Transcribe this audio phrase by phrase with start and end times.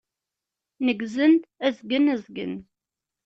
[0.85, 2.55] Neggzen-d azgen azgen.